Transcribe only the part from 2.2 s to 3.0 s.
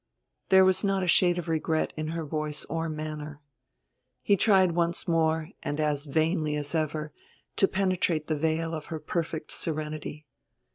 voice or